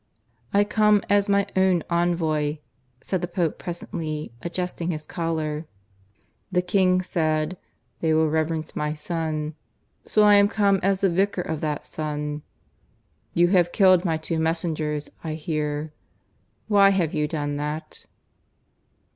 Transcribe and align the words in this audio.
"I 0.51 0.63
come 0.63 1.03
as 1.11 1.29
my 1.29 1.45
own 1.55 1.83
envoy," 1.87 2.57
said 3.03 3.21
the 3.21 3.27
Pope 3.27 3.59
presently, 3.59 4.31
adjusting 4.41 4.89
his 4.89 5.05
collar. 5.05 5.67
"'The 6.51 6.63
King 6.63 7.01
said, 7.03 7.55
"They 7.99 8.11
will 8.15 8.27
reverence 8.27 8.75
My 8.75 8.95
Son,"' 8.95 9.53
so 10.07 10.23
I 10.23 10.33
am 10.33 10.47
come 10.47 10.79
as 10.81 11.01
the 11.01 11.09
Vicar 11.11 11.43
of 11.43 11.61
that 11.61 11.85
Son. 11.85 12.41
You 13.35 13.49
have 13.49 13.71
killed 13.71 14.03
my 14.03 14.17
two 14.17 14.39
messengers, 14.39 15.11
I 15.23 15.35
hear. 15.35 15.93
Why 16.67 16.89
have 16.89 17.13
you 17.13 17.27
done 17.27 17.57
that?" 17.57 18.07